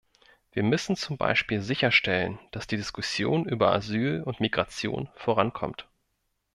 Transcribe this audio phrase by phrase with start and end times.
[0.51, 5.87] Wir müssen zum Beispiel sicherstellen, dass die Diskussion über Asyl und Migration vorankommt.